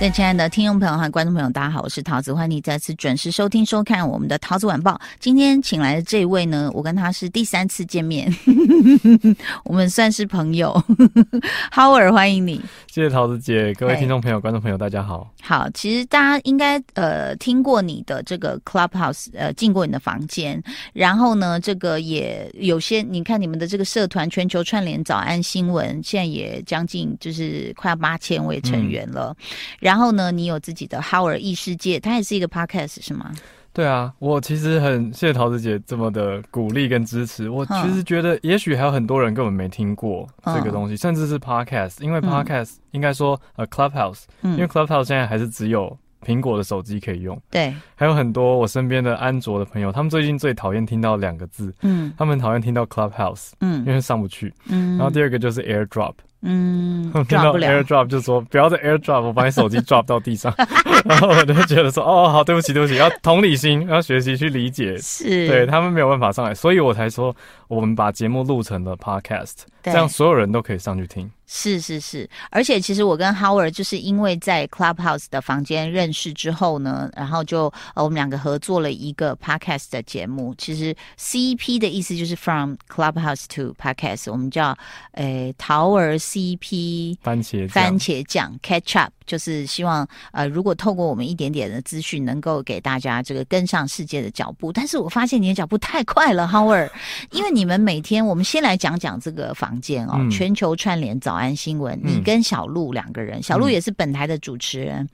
[0.00, 4.98] 各位亲爱的听众朋友和观众朋友，大家好，我是桃子，欢迎你再次准时收听收看我们的桃子晚报。
[5.18, 8.32] 今天请来的这一位呢，我跟他是第三次见面，
[9.66, 10.80] 我们算是朋友。
[11.72, 15.34] Howard，欢迎你，谢谢桃子姐，各位听众朋友、观众朋友，大家好。
[15.42, 29.34] 好，其实大家应该呃听过你的这个 Clubhouse，呃进过你的房间，然后呢，这个也有些你看你们的这个社团全球串联早安新闻，现在也将近就是快要八千位成员了。
[29.40, 33.32] 嗯然后呢，你有自己的 Howard 异世界，它也是一个 podcast 是吗？
[33.72, 37.48] 对啊，我其实很谢谢桃子姐这么的鼓励跟支持。
[37.48, 47.40] 我其实觉得，也许还有很多人根本没听过这个东西，嗯、甚至是 podcast，因为 podcast、嗯、应该说呃 Clubhouse，、嗯、因为 Clubhouse 现在还是只有苹果的手机可以用。
[47.48, 56.12] 对，还有很多我身边的安卓的朋友，他们最近最讨厌听到两个字，嗯，他们讨厌听到 Clubhouse，嗯，因为上不去，嗯，然后第二个就是 AirDrop。
[56.40, 60.54] 嗯，听到 AirDrop 就说不要再 AirDrop，我把你手机 drop 到地上，
[61.04, 65.48] 然后我就觉得说哦，好，对不起，对不起，要同理心，要学习去理解，是。
[65.48, 67.34] 对他们没有办法上来，所以我才说
[67.66, 71.28] 我们把节目录成了 Podcast，这样所有人都可以上去听。
[71.50, 80.54] 是是是，而且其实我跟 Howard 就是因为在 Clubhouse 的房间认识之后呢，然后就呃我们两个合作了一个 Podcast 的节目。
[80.58, 84.76] 其实 CP 的意思就是 From Clubhouse to Podcast，我们叫
[85.12, 89.12] 诶桃儿 CP 番茄番茄酱 Catch Up。
[89.28, 94.72] 就是希望，呃，如果透过我们一点点的资讯，能够给大家这个跟上世界的脚步。
[94.72, 96.88] 但是我发现你的脚步太快了，Howard，
[97.32, 105.08] 因为你们每天，我们先来讲讲这个房间哦，嗯、全球串联早安新闻，你跟小鹿两个人，小鹿也是本台的主持人，嗯、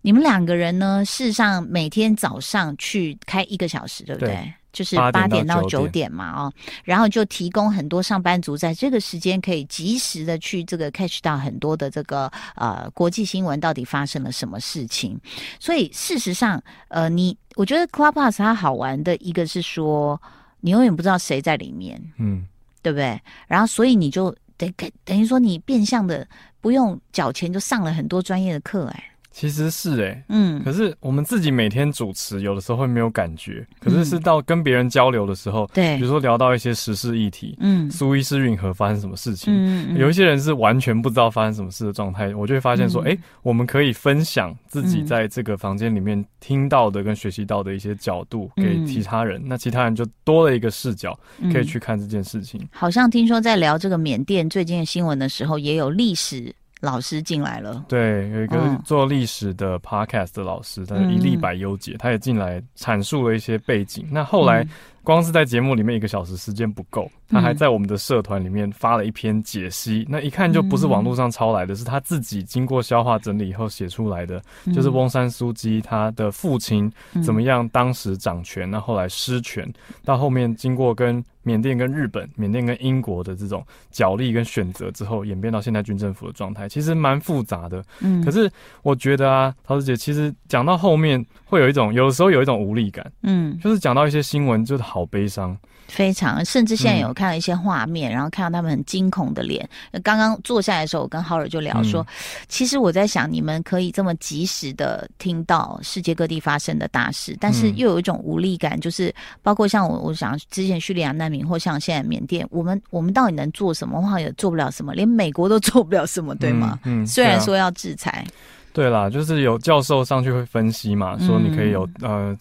[0.00, 4.30] 你们两个人呢，事实上每天早上去开一个小时，对不对？
[4.30, 6.52] 对就是八点到九点嘛，哦，
[6.84, 15.18] 然后就提供很多上班族在这个时间可以及时的去这个 catch 到很多的这个呃国际新闻到底发生了什么事情。
[15.58, 20.20] 所以事实上，呃，你我觉得 Clubhouse 它好玩的一个是说，
[20.60, 22.46] 你永远不知道谁在里面，嗯，
[22.82, 23.18] 对不对？
[23.46, 24.70] 然后所以你就等
[25.06, 26.28] 等于说你变相的
[26.60, 29.04] 不用缴钱就上了很多专业的课，哎。
[29.36, 33.66] 其实是哎、欸，嗯，可是我们自己每天主持，有的时候会没有感觉。
[33.78, 51.14] 可是是到跟别人交流的时候，对、嗯，比如说聊到一些时事议题，嗯，苏伊士运河发生什么事情，嗯，有一些人是完全不知道发生什么事的状态，我就会发现说，哎、我们可以分享自己在这个房间里面听到的跟学习到的一些角度给其他人，嗯、那其他人就多了一个视角，
[51.52, 52.58] 可以去看这件事情。
[52.62, 56.54] 嗯、好像听说在聊这个缅甸最近的新闻的时候，也有历史。
[56.86, 64.06] 老师进来了，对，有一个做历史的 podcast 的老师，他是一历百优解，他也进来阐述了一些背景。
[64.10, 64.66] 那后来。
[65.06, 76.92] 光是在节目里面一个小时时间不够，他还在我们的社团里面发了一篇解析，嗯、那一看就不是网络上抄来的，是他自己经过消化整理以后写出来的，嗯、就是翁山苏姬他的父亲
[77.24, 79.72] 怎么样当时掌权，那，后来失权，
[80.04, 87.84] 到后面经过跟缅甸跟日本、缅甸跟英国的这种角力跟选择之后，演变到现在军政府的状态，其实蛮复杂的。
[88.00, 88.50] 嗯，可是
[88.82, 93.12] 我觉得啊，陶子姐其实讲到后面会有一种，有时候有一种无力感。
[93.22, 94.86] 嗯，就是讲到一些新闻，就是。
[94.86, 95.54] 好悲伤，
[95.88, 99.68] 非常，甚至现在有看到一些画面，嗯、然后看到他们很惊恐的脸。
[100.02, 102.06] 刚刚坐下来的时候，我跟浩尔就聊说，嗯、
[102.48, 109.12] 其实我在想，你们可以这么及时的听到世界各地发生的大事，但是又有一种无力感，就是
[109.42, 114.00] 包括像我，我想之前叙利亚难民，或像现在缅甸，我们我们到底能做什么？
[114.00, 116.78] 话也做不了什么，连美国都做不了什么，对吗？
[116.84, 118.24] 嗯，嗯虽然说要制裁，
[118.72, 122.38] 对啦，就是有教授上去会分析嘛，说你可以有、嗯、呃。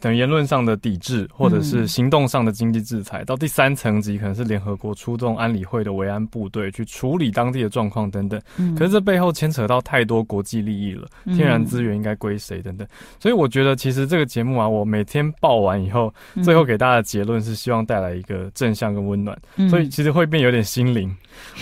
[0.00, 8.40] 等言论上的抵制，或者是行动上的经济制裁，嗯、到第三层级可能是联合国出动安理会的维安部队去处理当地的状况等等。
[8.58, 12.86] 嗯、可是这背后牵扯到太多国际利益了，嗯、天然资源应该归谁等等。
[13.18, 16.12] 所以我觉得其实这个节目啊，我每天报完以后，
[16.42, 19.36] 最后给大家的结论是希望带来一个正向跟温暖。
[19.56, 21.14] 嗯、所以其实会变有点心灵，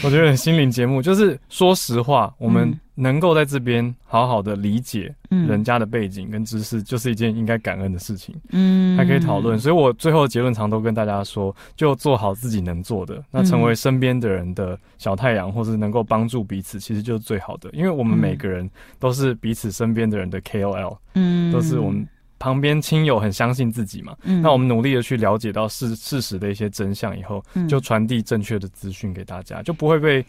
[0.04, 2.78] 我觉得心灵节目就是说实话，我们。
[3.00, 8.34] 能够在这边好好的理解人家的背景跟知识，就是一件应该感恩的事情。
[8.50, 9.58] 嗯，还可以讨论。
[9.58, 17.70] 所以我最后的结论常都跟大家说，就做好自己能做的，那成为身边的人的小太阳，或是能够帮助彼此，其实就是最好的。
[17.72, 22.06] 因为我们每个人都是彼此身边的人的 KOL，嗯，都是我们
[22.38, 24.14] 旁边亲友很相信自己嘛。
[24.24, 30.22] 嗯，那我们努力的去了解到事事实的一些真相以后，就传递正确的资讯给大家，就不会被。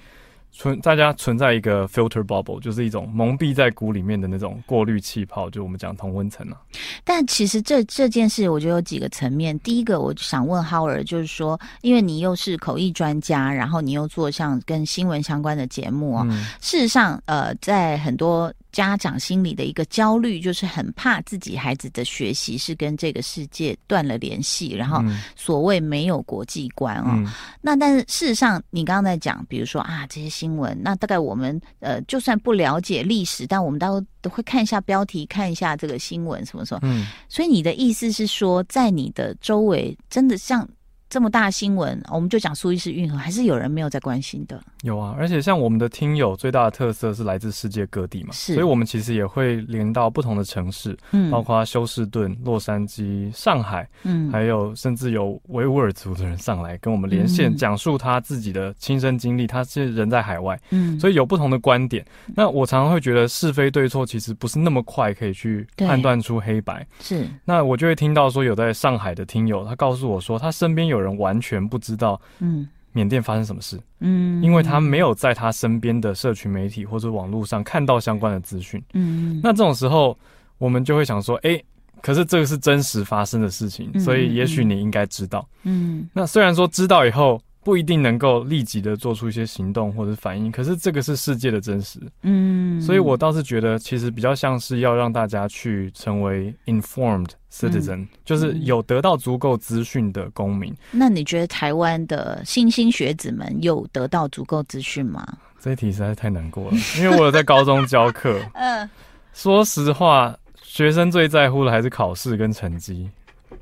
[0.51, 6.57] 存大家存在一个 filter bubble，就是一种蒙蔽在鼓里面的那种过滤气泡，就我们讲同温层啊。
[7.03, 9.57] 但其实这这件事，我觉得有几个层面。
[9.59, 18.53] 第一个，我想问 Howard，就是说，因为你又是口译专家，然后你又做像跟新闻相关的节目啊、哦，嗯、事实上，呃，在很多。
[18.71, 25.03] 家长心里的一个焦虑，就是很怕自己孩子的学习是跟这个世界断了联系，然后
[25.35, 27.09] 所谓没有国际观哦。
[27.13, 27.27] 嗯、
[27.61, 36.79] 那但是事实上，你刚刚在讲，比如说啊这些新闻，那大概我们呃就算不了解历史，但我们都都会看一下标题，看一下这个新闻什么什么。
[36.83, 37.07] 嗯。
[37.27, 40.67] 所以你的意思是说，在你的周围，真的像。
[41.11, 44.57] 这么大新闻，我们就讲苏伊士运河，还是有人没有在关心的？
[44.83, 59.45] 有啊，而且像我们的听友最大的特色是来自世界各地嘛，是，所以我们其实也会连到不同的城市，嗯，包括休斯顿、洛杉矶、上海，嗯，还有甚至有维吾尔族的人上来跟我们连线，嗯、讲述他自己的亲身经历。
[59.45, 62.05] 他是人在海外，嗯，所以有不同的观点。
[62.33, 67.27] 那我常常会觉得是非对错其实不是那么快可以去判断出黑白，是。
[67.43, 80.17] 那我就会听到说有在上海的听友，他告诉我说他身边有人完全不知道，嗯，缅甸发生什么事，嗯，因为他没有在他身边的社群媒体或者网络上看到相关的资讯，嗯，那这种时候
[80.57, 81.61] 我们就会想说，哎，
[82.01, 87.41] 可是这个是真实发生的事情，所以也许你应该知道，嗯，那虽然说知道以后。
[87.63, 100.75] 不一定能够立即的做出一些行动或者反应，可是这个是世界的真实，嗯，所以我倒是觉得其实比较像是要让大家去成为 informed citizen，嗯，就是有得到足够资讯的公民。
[100.89, 105.23] 那你觉得台湾的新兴学子们有得到足够资讯吗？
[105.59, 108.89] 这一题实在是太难过了，因为我有在高中教课， 嗯，
[109.33, 113.07] 说实话，学生最在乎的还是考试跟成绩。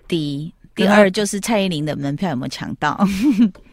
[0.07, 2.97] 第一，第二就是蔡依林的门票有没有抢到？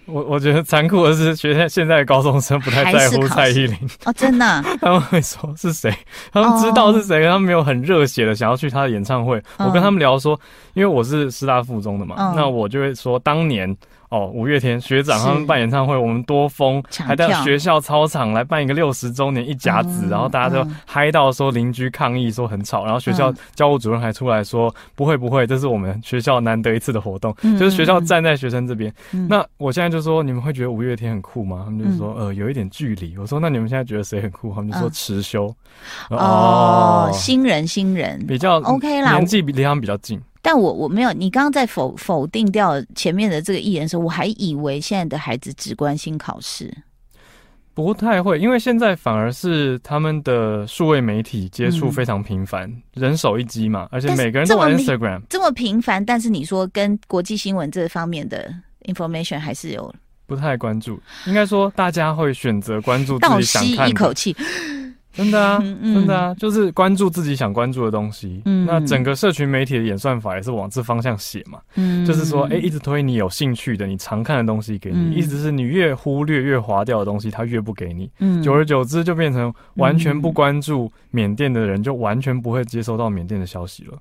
[0.06, 5.93] 我我觉得残酷的是，学现现在的高中生不太在乎蔡依林哦，真的， 他们会说是谁，
[6.32, 9.43] 他们知道是谁，他们没有很热血的想要去他的演唱会。
[9.58, 10.38] 我跟他们聊说，
[10.75, 13.76] 因为我是师大附中的嘛，那我就会说当年。
[14.16, 28.92] 哦，五月天学长他们办演唱会，我们多疯，还在学校操场来办一个六十周年一甲子，嗯、然后大家就嗨到说邻居抗议说很吵，然后学校教务主任还出来说、嗯、不会不会，这是我们学校难得一次的活动，嗯、就是学校站在学生这边。
[29.12, 31.62] 嗯、那我现在就说，你们会觉得五月天很酷吗？
[31.66, 33.16] 他们就说呃有一点距离。
[33.18, 34.54] 我说那你们现在觉得谁很酷？
[34.54, 35.54] 他们就说持修。
[36.10, 40.20] 嗯、哦，新人新人比较 OK 啦，年纪比离他们比较近。
[40.46, 46.72] 但我我没有，你刚刚在否否定掉前面的这个艺人的时候，我还以为现在的孩子只关心考试，
[47.75, 58.54] 不太会，因为现在反而是他们的数位媒体接触非常频繁，嗯、人手一机嘛，而且每个人都玩 Instagram，这么频繁，但是你说跟国际新闻这方面的
[58.84, 59.92] information 还是有
[60.26, 64.37] 不太关注，应该说大家会选择关注自己想看的，倒吸一口气。
[65.16, 68.42] 真的啊，真的啊，就是关注自己想关注的东西。
[68.44, 71.58] 嗯，那整个社群媒体的演算法也是往这方向写嘛。
[71.76, 78.10] 嗯，就是说，哎、欸，一直推你有兴趣的、你常看的东西给你，嗯、意思是你越忽略、越划掉的东西，它越不给你。
[78.20, 83.98] 嗯，久而久之就变成完全不关注缅甸的人，就完全不会接收到缅甸的消息了。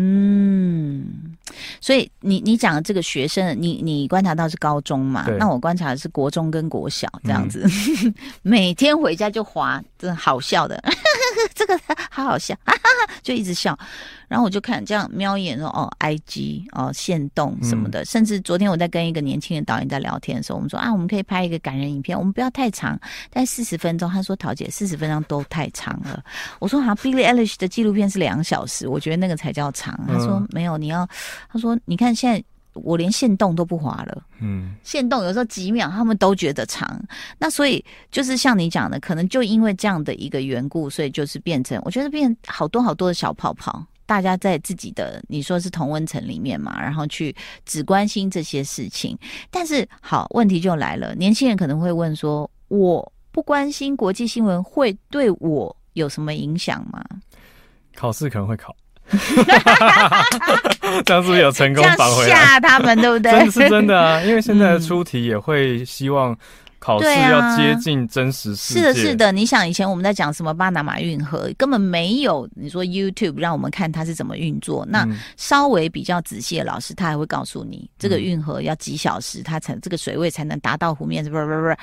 [0.00, 1.04] 嗯，
[1.80, 5.26] 所以你你讲的这个学生，你你观察到是高中嘛？
[5.40, 7.66] 那我观察的是国中跟国小这样子，
[8.04, 10.80] 嗯、 每天回家就滑，真的好笑的，
[11.54, 11.78] 这个
[12.10, 13.78] 好好笑，哈哈哈，就一直笑。
[14.28, 22.98] 然后我就看这样瞄一眼说哦，IG 哦，线动什么的，嗯、甚至昨天我在跟一个年轻的导演在聊天的时候，我们说啊，我们可以拍一个感人影片，我们不要太长，
[23.30, 24.10] 但四十分钟。
[24.10, 26.22] 他说桃姐四十分钟都太长了。
[26.58, 29.98] 我说好像 Billie Eilish 的纪录片是两小时，我觉得那个才叫长。
[30.06, 31.08] 他说没有，你要
[31.50, 32.42] 他说你看现在
[32.84, 37.00] 我连线动都不滑了，嗯，线动有时候几秒他们都觉得长。
[37.38, 43.84] 那所以就是像你讲的，可能就因为这样的一个缘故，所以就是变成我觉得变好多好多的小泡泡。
[44.06, 49.14] 大家在自己的你说是同温层里面嘛，然后去只关心这些事情。
[49.50, 57.04] 但是好，问题就来了，年轻人可能会问说：我不关心国际新闻，会对我有什么影响吗？
[57.94, 58.74] 考试可能会考，
[61.04, 62.34] 这样是不是有成功返回来？
[62.34, 63.32] 吓他们对不对？
[63.32, 66.36] 真是真的啊，因为现在的出题也会希望。
[66.80, 68.80] 考试要接近真实世界。
[68.80, 69.32] 是的，是的。
[69.32, 74.86] 你想，以前我们在讲什么巴拿马运河，根本没有你说 YouTube 让我们看它是怎么运作。
[74.88, 75.04] 那
[75.36, 81.24] 稍微比较仔细的老师，他还会告诉你，这个运河要几小时，它才这个水位才能达到湖面。
[81.24, 81.74] 不不不不，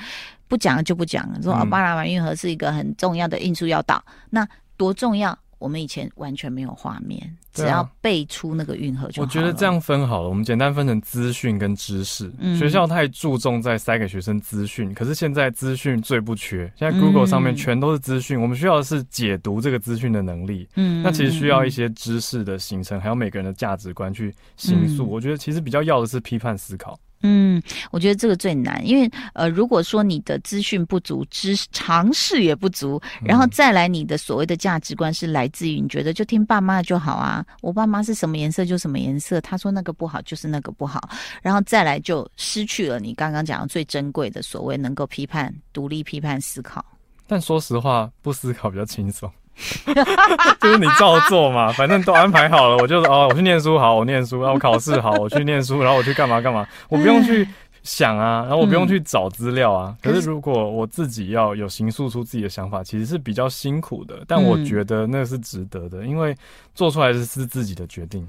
[0.48, 1.28] 不讲就不讲。
[1.42, 5.38] 说巴拿马运河是一个很重要的运输要道，那多重要？
[5.58, 9.26] 我们以前完全没有画面，啊、只要背出那个运河就好了。
[9.26, 12.30] 我觉得这样分好了，我们简单分成资讯跟知识。
[12.38, 20.68] 嗯、学校太注重在塞给学生资讯，可是现在资讯最不缺，现在 Google 上面全都是资讯，嗯、我们需要的是解读这个资讯的能力。
[20.74, 25.04] 嗯，那其实需要一些知识的形成，还有每个人的价值观去形塑。
[25.04, 26.98] 嗯、我觉得其实比较要的是批判思考。
[27.22, 41.08] 嗯，我觉得这个最难，因为呃，如果说你的资讯不足，知尝试也不足，然后再来你的所谓的价值观是来自于你觉得就听爸妈的就好啊，我爸妈是什么颜色就什么颜色，他说那个不好就是那个不好，
[41.42, 46.84] 然后再来就失去了你刚刚讲的最珍贵的所谓能够批判、独立批判思考。
[47.26, 49.28] 但说实话，不思考比较轻松。
[50.60, 57.48] 就是你照做嘛，反正都安排好了，我就哦，我去念书好，我念书，然后我考试好，我去念书，然后我去干嘛干嘛，我不用去
[57.82, 59.96] 想啊，然后我不用去找资料啊。
[60.02, 66.36] 可是如果我自己要有形塑出自己的想法，其实是比较辛苦的，但我觉得那是值得的，因为
[66.74, 68.26] 做出来的是自己的决定。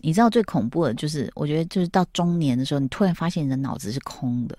[0.00, 4.56] 你知道最恐怖的就是，我觉得就是到中年的时候，你突然发现你的脑子是空的，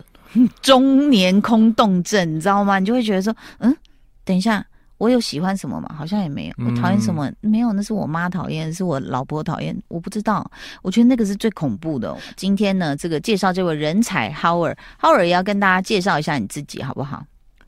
[0.62, 2.77] 中年空洞症，你知道吗？
[2.77, 3.75] 你就会觉得说，嗯，
[4.24, 4.63] 等一下。
[4.97, 5.93] 我有喜欢什么吗？
[5.97, 6.53] 好像也没有。
[6.65, 7.27] 我讨厌什么？
[7.41, 9.77] 嗯、没有，那是我妈讨厌，是我老婆讨厌。
[9.88, 10.50] 我不知道。
[10.81, 12.15] 我觉得那个是最恐怖的。
[12.38, 17.25] 今天呢，这个介绍这位人才 Howard，Howard 也要跟大家介绍一下你自己，好不好？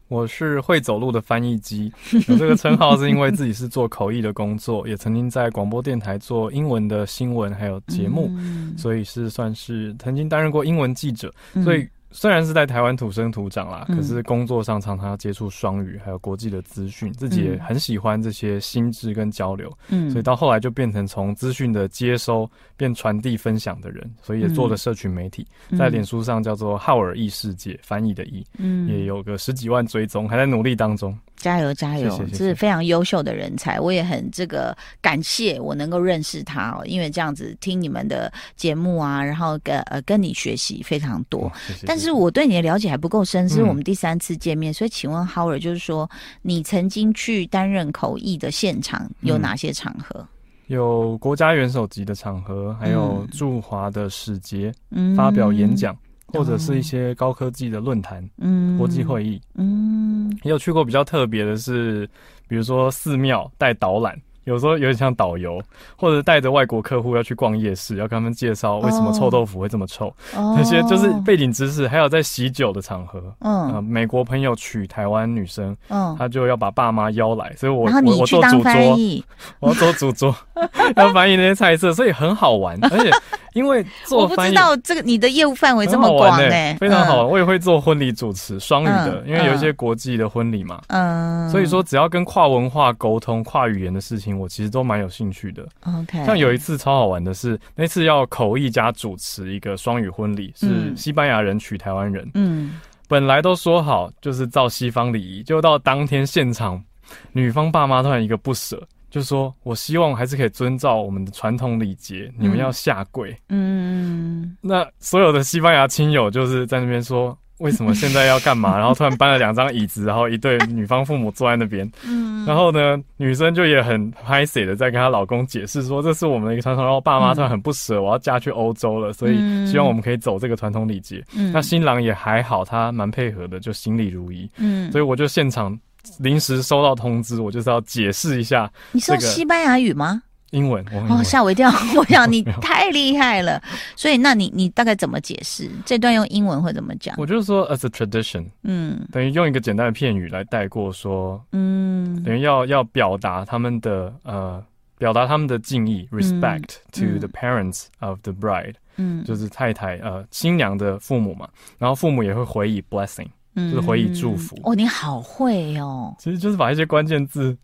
[0.08, 1.92] 我是会走路的翻译机，
[2.28, 11.86] 有这个称号是因为自己是做口译的工作， 也曾经在广播电台做英文的新闻还有节目，嗯、所以是算是曾经担任过英文记者，所以。
[12.16, 31.18] 嗯虽然是在台湾土生土长啦，嗯、可是工作上常常要接触双语，还有国际的资讯，自己也很喜欢这些心智跟交流，嗯，所以到后来就变成从资讯的接收变传递分享的人，所以也做了社群媒体，嗯、在脸书上叫做浩尔译世界，翻译的译，嗯，也有个十几万追踪，还在努力当中。
[31.36, 32.18] 加油加油！
[32.32, 41.52] 这是非常优秀的人才，我也很这个感谢我能够认识他哦，因为这样子听你们的节目啊，然后跟呃跟你学习非常多。
[41.68, 46.10] 谢谢，但是我对你的了解还不够深，是我们第三次见面，嗯、所以请问 Howard，就是说
[46.42, 50.22] 你曾经去担任口译的现场有哪些场合？
[50.22, 50.28] 嗯、
[50.68, 55.96] 有国家元首级的场合，还有驻华的使节、嗯、发表演讲。
[56.28, 62.06] 或者是一些高科技的论坛、嗯，国际会议，嗯，也有去过比较特别的是，
[62.48, 64.20] 比如说寺庙带导览。
[64.46, 65.62] 有时候有点像导游，
[65.96, 70.90] 或者带着外国客户要去逛夜市，要跟他们介绍为什么臭豆腐会这么臭，那些、oh.
[70.90, 71.88] 就是背景知识。
[71.88, 78.72] 还有在喜酒的场合，嗯、呃，美国朋友娶台湾女生，嗯，他就要把爸妈邀来，所以我我我做主桌，
[79.60, 80.36] 我要做主桌，
[80.96, 82.78] 要翻译那些菜色，所以很好玩。
[82.86, 83.12] 而且
[83.54, 87.28] 因为做 我不知道这个你的业务范围这么广哎、欸，非常好玩。
[87.28, 94.35] 我也会做婚礼主持，双语的，嗯、因为有一些国际的婚礼嘛，嗯，所以说只要跟跨文化沟通、跨语言的事情。
[94.38, 95.68] 我其实都蛮有兴趣的。
[95.82, 102.30] OK，像有一次超好玩的是，那次要口译加主持一个双语婚礼，是西班牙人娶台湾人。
[102.34, 106.84] 嗯，本来都说好就是照西方礼仪，就到当天现场，
[107.32, 117.38] 女方爸妈突然一个不舍，就说：“我希望还是可以遵照我们的传统礼节，你们要下跪。”嗯，那所有的西班牙亲友就是在那边说。
[117.60, 118.76] 为什么现在要干嘛？
[118.78, 121.90] 然后突然搬了两张椅子，然后一对女方父母坐在那边。
[122.06, 126.84] 嗯，然后呢，女生就也很拍谢的在跟她老公解释说，这是我们的一个传统。
[126.84, 131.24] 然后爸妈突然很不舍，我要嫁去欧洲了，所以希望我们可以走这个传统礼节。
[131.34, 134.50] 嗯，那新郎也还好，他蛮配合的，就行礼如一。
[134.58, 135.78] 嗯，所以我就现场
[136.20, 138.70] 临时收到通知，我就是要解释一下。
[138.92, 140.22] 你说西班牙语吗？
[140.56, 141.70] 英文，哦，吓我一跳！
[141.98, 143.62] 我想你太厉害了，
[143.96, 147.14] 所以那你你大概怎么解释这段用英文会怎么讲？
[147.18, 154.64] 我就是说，as a tradition，嗯，等于用一个简单的片语来带过说，嗯，等于要要表达他们的呃，
[154.98, 164.58] 表达他们的敬意，respect to the parents of the bride，嗯，就是太太呃新娘的父母嘛，然后父母也会回以 blessing，就是回以祝福。
[164.64, 167.58] 哦，你好会哦，其实就是把一些关键字。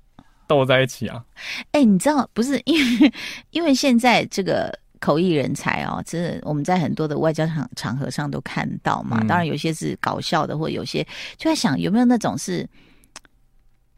[0.52, 1.24] 斗在一起啊！
[1.72, 3.14] 哎、欸，你知道不是 因为
[3.52, 9.20] 因为现在这个口译人才哦，真的我们在很多的外交场场合上都看到嘛。
[9.22, 11.02] 嗯、当然有些是搞笑的，或有些
[11.38, 12.68] 就在想有没有那种是，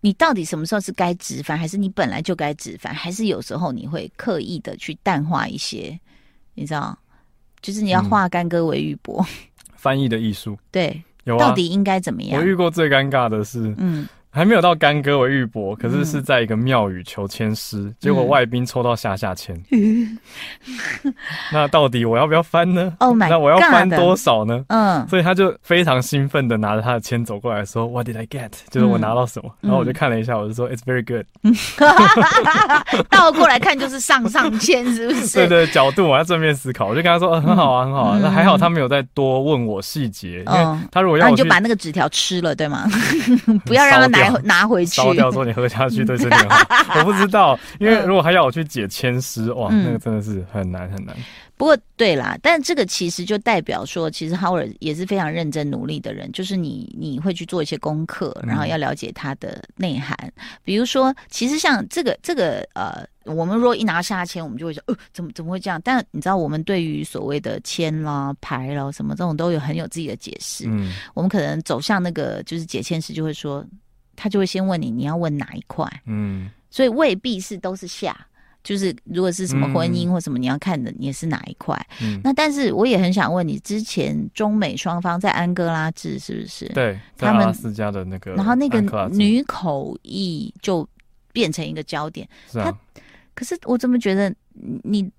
[0.01, 5.99] 你到底什么时候是该直翻，还是你本来就该直翻，还是有时候你会刻意的去淡化一些？
[6.53, 6.95] 你知道，
[7.63, 9.25] 就是你要化干戈为玉帛，
[9.75, 10.55] 翻译的艺术。
[10.69, 12.39] 对，有、啊、到底应该怎么样？
[12.39, 14.07] 我遇过最尴尬的是，嗯。
[14.33, 19.55] 还没有到干戈为玉帛，可是是在一个庙宇求签诗，嗯、结果外宾抽到下下签。
[19.71, 20.17] 嗯、
[21.53, 24.65] 那到底我要不要翻呢？Oh my 那我要翻多少呢？
[24.69, 29.49] 嗯，所以他就非常兴奋的拿着他的签走过来说：“What did I get？” 就是我拿到什么？
[29.61, 31.25] 嗯、然后我就看了一下，我就说：“It's very good。
[33.11, 35.37] ”倒过来看就是上上签，是不是？
[35.45, 36.87] 对对，角度我要正面思考。
[36.87, 38.17] 我就跟他说：“呃、很好啊，很好啊。
[38.17, 42.89] 嗯”那还好他没有再多问我细节，嗯、因为他如果要我，那你就把那个纸条吃了，对吗？
[43.65, 44.22] 不要让他拿。
[44.43, 46.35] 拿回去烧掉之后你喝下去对身体
[46.69, 51.15] 好， 我不知道，因为如果还要我去解千丝，哇，那个真的是很难很难。
[51.55, 60.17] 不过对啦，但这个其实就代表说，其实 Howard 也是非常认真努力的人，就是你你会去做一些功课，然后要了解它的内涵。
[60.63, 65.79] 比如说，其实像这个这个呃，我们如果一拿下签，我们就会说，呃，怎么怎么会这样？
[65.83, 70.65] 但你知道，我们对于所谓的签啦、牌啦什么这种，都有很有自己的解释。
[70.67, 73.63] 嗯，我们可能走向那个就是解签师就会说。
[74.15, 75.87] 他就会先问你，你要问哪一块？
[76.05, 78.15] 嗯，所以未必是都是下，
[78.63, 81.75] 就是如果是什么婚姻或什么，你要看的你也是哪一块？
[82.01, 86.67] 嗯，那但是我也很想问你，之前中美双方在安哥拉治是不是？
[86.69, 90.87] 对，他们私家的那个，然后那个女口译就
[91.31, 92.27] 变成一个焦点。
[92.51, 93.01] 是啊，他
[93.33, 94.33] 可是我怎么觉得
[94.83, 95.09] 你？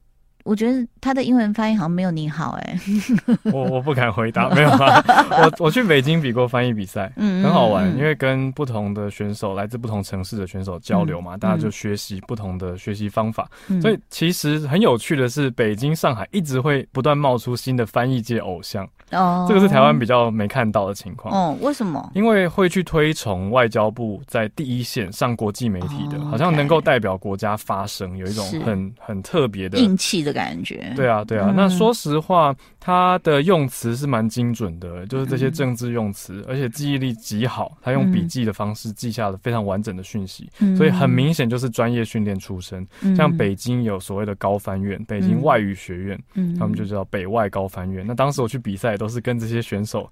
[0.45, 2.79] 我觉得他的英文发音好像没有你好哎，
[3.51, 5.03] 我我不敢回答，没有啊，
[5.59, 13.49] 我我去北京比过翻译比赛，嗯，很好玩，因为跟不同的选手，来自不同城市的选手交流嘛，大家就学习不同的学习方法，
[13.81, 22.11] 所以其实很有趣的是，北京、上海一直会不断冒出新的翻译界偶像，哦，这个是台湾比较没看到的情况，哦，为什么？
[22.15, 30.34] 因为会去推崇外交部在第一线上国际媒体的，好像能够代表国家发声，有一种很很特别的硬气的。
[30.35, 31.47] 感觉对啊，对啊。
[31.49, 37.79] 嗯、那说实话，他的用词是蛮精准的，就是这些政治用词，嗯、而且记忆力极好。
[37.81, 42.87] 他用笔记的方式记下了非常完整的讯息，嗯、所以很明显就是专业训练出身。
[43.03, 48.05] 嗯、像北京有所谓的高翻院，北京外语学院，嗯、他们就叫北外高翻院。
[48.07, 50.11] 那当时我去比赛，都是跟这些选手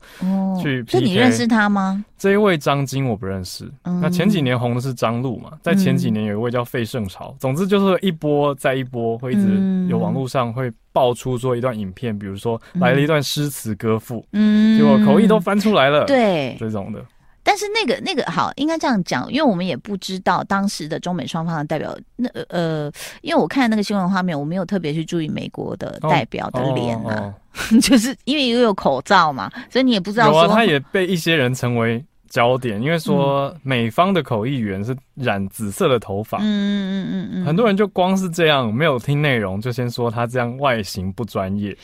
[0.62, 0.98] 去 PK。
[0.98, 2.04] 哦，你认识他吗？
[2.16, 3.68] 这一位张晶我不认识。
[3.82, 7.34] 嗯、那前几年红的是张璐嘛，在前几年有一位叫费圣潮。
[7.40, 17.04] 总之就是一波再一波，会一直有网络上会爆出说一段影片，比如说来了一段诗词歌赋，嗯，结果口译都翻出来了，对，这种的。
[17.44, 22.90] 但是那个那个好，应该这样讲，因为我们也不知道当时的中美双方的代表，那呃，
[23.22, 27.34] 因为我看那个新闻画面，我没有特别去注意美国的代表的脸啊，哦哦
[27.72, 32.04] 哦、就是因为又有口罩嘛，所以你也不知道说，有啊，他也被一些人成为。
[32.32, 41.76] 焦点，因为说美方的口译员是染紫色的头发，嗯嗯嗯嗯，很多人就光是这样没有听内容，就先说他这样外形不专业，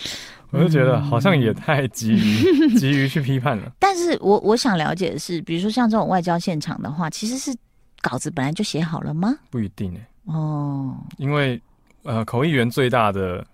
[0.50, 3.70] 我就觉得好像也太急于 急于去批判了。
[3.78, 7.54] 但是我我想了解的是，比如说像这种外交现场的话，其实是
[8.00, 9.36] 稿子本来就写好了吗？
[9.50, 10.00] 不一定诶。
[10.24, 11.60] 哦，因为
[12.04, 13.44] 呃，口译员最大的。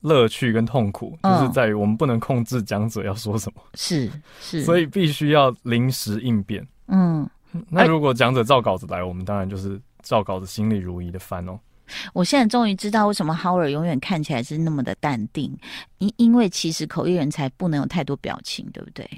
[0.00, 4.10] 乐趣跟痛苦就是在于我们不能控制讲者要说什么， 是
[4.40, 6.66] 是，所以必须要临时应变。
[6.88, 7.28] 嗯，
[7.68, 11.58] 那如果讲者照稿子来，我们当然就是照稿子，心里如一的翻哦。
[12.12, 15.56] 我现在终于知道为什么 Howard 永远看起来是那么的淡定，
[15.98, 19.08] 因因为其实口译人才不能有太多表情，对不对？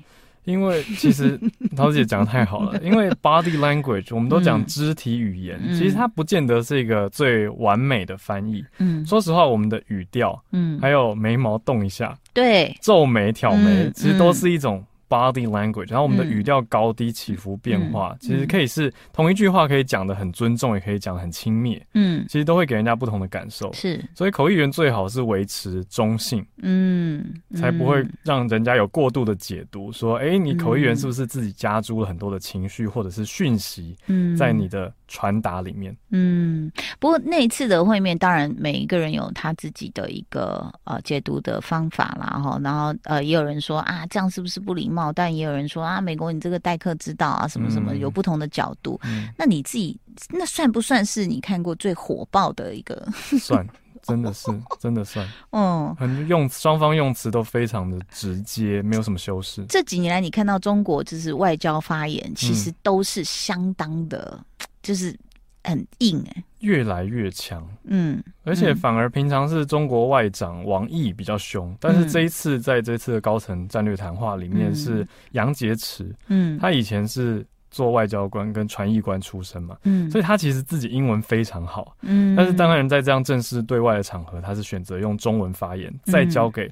[0.44, 1.38] 因为其实
[1.76, 8.64] 桃子姐讲的太好了， 因为 body language 我们都讲肢体语言，嗯、其实它不见得是一个最完美的翻译。
[8.78, 14.84] 嗯，说实话，我们的语调，嗯，还有眉毛动一下，对，皱眉挑眉，嗯、其实都是一种。
[15.12, 21.78] Body language，然后我们的语调高低起伏变化，嗯、其实可以是同一句话，可以讲的很尊重，也可以讲的很轻蔑。
[21.92, 23.70] 嗯，其实都会给人家不同的感受。
[23.74, 27.22] 是，所以口译员最好是维持中性，嗯，
[27.56, 33.94] 才不会让人家有过度的解读，说，哎，你口译员是不是自己加诸了很多的情绪或者是讯息，
[34.34, 35.94] 在你的传达里面。
[36.08, 45.12] 嗯，不过那一次的会面，当然每一个人有他自己的一个呃解读的方法啦，哈，然后呃也有人说啊，这样是不是不礼貌？
[45.12, 48.98] 但也有人说啊，美国你这个待客之道啊，什么什么，有不同的角度。
[49.04, 49.98] 嗯，那你自己
[50.30, 53.06] 那算不算是你看过最火爆的一个？
[53.38, 53.66] 算，
[54.02, 55.28] 真的是，真的算。
[55.52, 59.64] 嗯，很用双方用词都非常的直接，没有什么修饰。
[59.68, 64.38] 这几年来，你看到中国就是外交发言，其实都是相当的，
[64.82, 65.16] 就是。
[65.64, 86.68] 很硬哎、欸，越来越强，嗯，而且反而平常是中国外长王毅比较凶，嗯、但是这一次在这次的高层战略谈话里面是杨洁篪，嗯，他以前是做外交官跟传译官出身嘛，嗯，所以他其实自己英文非常好，嗯，但是当然在这样正式对外的场合，他是选择用中文发言，再交给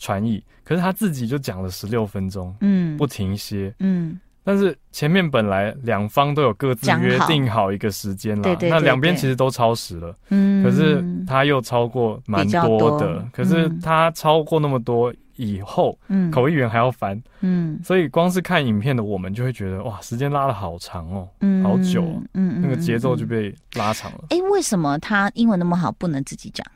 [0.00, 4.18] 传译，可是他自己就讲了十六分钟，嗯，不停歇，嗯。
[4.44, 13.28] 但是前面本来两方都有各自约定好一个时间了，那两边其实都超时了，嗯，可是他又超过蛮多的，多。
[13.32, 24.18] 可是他超过那么多以后，嗯，口译员还要烦，嗯，所以光是看影片的我们就会觉得哇，时间拉的好长哦，嗯，好久，嗯，那个节奏就被拉长了。
[24.30, 26.66] 哎、欸，为什么他英文那么好，不能自己讲？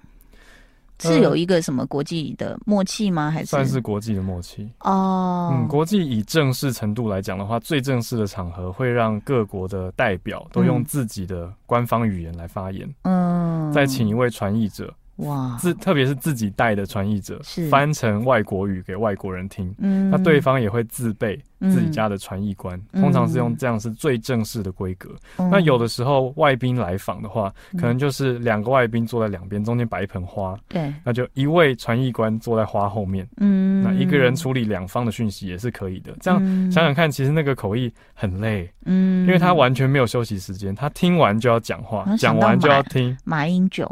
[0.98, 3.30] 是有一个什么国际的默契吗？
[3.30, 5.50] 还是算是国际的默契哦？
[5.52, 12.88] 嗯，国际以正式程度来讲的话，最正式的场合会让各国的代表都用自己的官方语言来发言。
[13.02, 14.92] 嗯，再请一位传译者。
[15.16, 17.68] 哇，自特别是自己带的传译者，是。
[17.68, 25.14] 翻成外国语给外国人听，嗯，那对方也会自备自己家的传译官，嗯，通常是用这样是最正式的规格。
[25.38, 36.14] 嗯，那有的时候外宾来访的话，嗯，可能就是两个外宾坐在两边，中间摆一盆花，对，那就一位传译官坐在花后面，嗯，那一个人处理两方的讯息也是可以的。
[36.20, 43.16] 这样想想看，其实那个口译很累，嗯，因为他完全没有休息时间，他听完就要讲话，讲完就要听。
[43.24, 43.90] 马英九。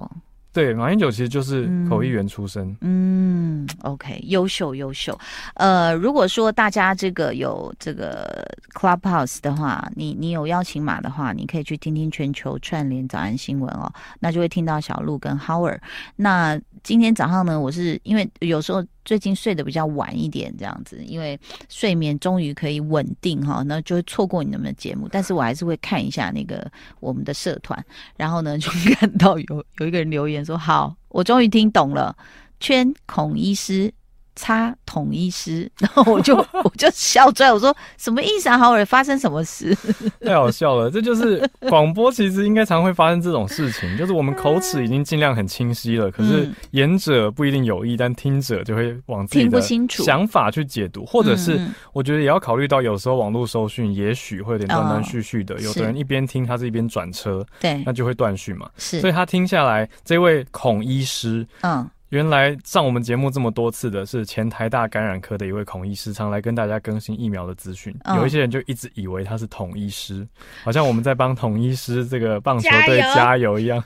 [0.54, 2.64] 对，马英九其实就是口译员出身。
[2.80, 5.18] 嗯，嗯，OK，优秀优秀。
[5.54, 15.80] 呃，如果说大家这个有这个 Clubhouse 的话，你你有邀请码的话，你可以去听听全球串联早安新闻哦，那就会听到小鹿跟 Howard。
[16.14, 18.82] 那今天早上呢，我是因为有时候。
[19.04, 21.38] 最近睡得比较晚一点，这样子，因为
[21.68, 25.06] 睡眠终于可以稳定哈，那就会错过你们的节目。
[25.12, 26.66] 但是我还是会看一下那个
[27.00, 27.78] 我们的社团，
[28.16, 32.16] 然后呢，就 看到有有一个人留言说：“好，我终于听懂了，
[32.60, 33.92] 圈孔医师。”
[34.36, 38.58] 差统一师， 然后我就 我就笑出来，我说什么意思啊？
[38.58, 39.76] 好尔发生什么事？
[40.24, 51.60] 太好笑了，这就是广播，其实应该常会发生这种事情，就是我们口齿已经尽量很清晰了，可是言者不一定有意，但听者就会往自己的想法去解读，或者是
[51.92, 61.88] 我觉得也要考虑到，有时候网络收讯也许会有点断断续续的，有的人一边听他是一边转车，对，那就会断续嘛，是，所以他听下来，这位孔医师，嗯。
[62.14, 67.92] 原来上我们节目这么多次的是前台大感染科的一位孔医师，常来跟大家更新疫苗的资讯。
[68.04, 68.18] Oh.
[68.18, 70.24] 有一些人就一直以为他是统医师，
[70.62, 73.82] 好像我们在帮统医师这个棒球队加油一样。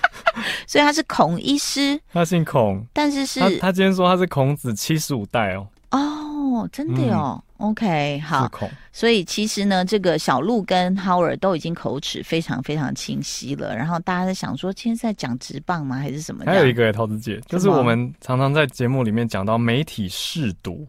[0.68, 5.66] 所以他是孔医师，他姓孔，但是是他，他今天说他是孔子七十五代哦。
[5.92, 7.42] 哦，oh, 真的哦。
[7.42, 8.50] 嗯 OK，好，
[8.90, 13.76] 所以其实呢，这个小鹿跟 Howard 都已经口齿非常非常清晰了。
[13.76, 16.44] 然后大家在想说，今天是在讲直棒吗，还是什么？
[16.44, 20.84] 还有一个陶子姐，就是我们常常在节目里面讲到媒体试读，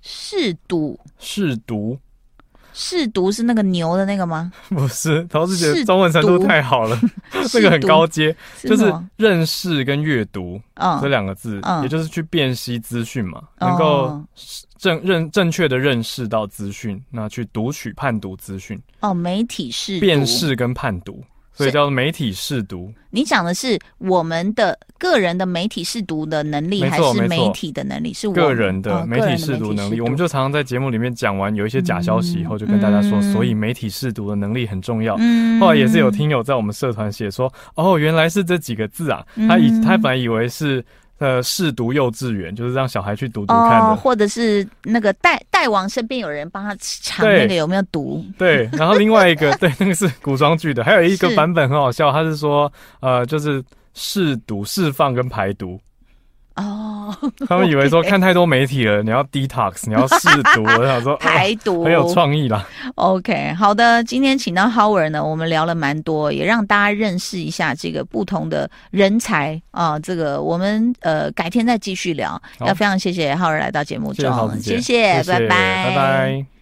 [0.00, 1.98] 试读，试读。
[2.80, 4.50] 识读是那个牛的那个吗？
[4.70, 6.98] 不是，陶子姐中文程度太好了，
[7.52, 10.58] 那个很高阶，就是认识跟阅读
[11.02, 14.18] 这两个字，也就是去辨析资讯嘛，能够
[14.78, 18.80] 正认正确的认识到资讯，那去读取判读资讯。
[19.00, 21.22] 哦，媒体是辨识跟判读。
[21.60, 22.92] 所以叫做媒体试读。
[23.10, 28.12] 你讲的是我们的个人的媒体试读的能力，还是媒体的能力？
[28.12, 30.00] 是个人的媒体试读能力。
[30.00, 35.16] 我们就常常在节目里面讲完有一些假消息以后，就跟大家说，所以媒体试读的能力很重要。
[35.60, 40.84] 后来也是有听友在我们社团写说，哦，原来是这几个字啊，他以他本来以为是。
[41.20, 48.24] 呃，试读幼稚园就是让小孩去读读看的，哦、或者是那个代代王身边有人帮他查那个有没有毒？
[48.38, 55.78] 对，然后另外一个 对，那个是古装剧的，还有一个版本很好笑，他是说呃，就是试毒、释放跟排毒。
[56.56, 57.14] 哦，
[57.48, 62.66] 他们以为说 看太多媒体了，你要 detox， 你要试毒，我想说排毒很有创意啦。
[62.96, 69.98] OK，好的，今天请到 Howard 呢，我们聊了蛮多，也让大家认识一下这个不同的人才啊。
[69.98, 72.40] 这个我们呃改天再继续聊。
[72.60, 76.59] 要非常谢谢 Howard 来到节目中，谢谢，谢谢，拜拜，拜拜。